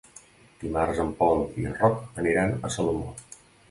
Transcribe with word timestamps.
Dimarts 0.63 1.03
en 1.05 1.13
Pol 1.21 1.43
i 1.65 1.69
en 1.73 1.79
Roc 1.85 2.03
aniran 2.25 2.59
a 2.67 2.77
Salomó. 2.79 3.19